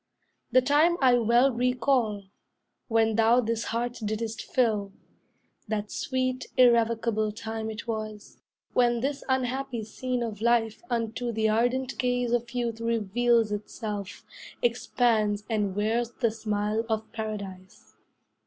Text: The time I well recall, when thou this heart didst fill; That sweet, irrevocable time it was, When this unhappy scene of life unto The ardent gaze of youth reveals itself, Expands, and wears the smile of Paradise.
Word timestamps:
The 0.51 0.63
time 0.63 0.97
I 0.99 1.13
well 1.13 1.51
recall, 1.53 2.23
when 2.87 3.17
thou 3.17 3.39
this 3.39 3.65
heart 3.65 3.99
didst 4.03 4.41
fill; 4.41 4.93
That 5.67 5.91
sweet, 5.91 6.47
irrevocable 6.57 7.31
time 7.31 7.69
it 7.69 7.87
was, 7.87 8.39
When 8.73 9.01
this 9.01 9.23
unhappy 9.29 9.83
scene 9.83 10.23
of 10.23 10.41
life 10.41 10.81
unto 10.89 11.31
The 11.31 11.49
ardent 11.49 11.99
gaze 11.99 12.31
of 12.31 12.49
youth 12.49 12.81
reveals 12.81 13.51
itself, 13.51 14.25
Expands, 14.63 15.43
and 15.47 15.75
wears 15.75 16.09
the 16.13 16.31
smile 16.31 16.83
of 16.89 17.11
Paradise. 17.13 17.93